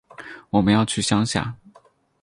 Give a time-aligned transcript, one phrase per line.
[0.49, 1.55] 我们要去乡下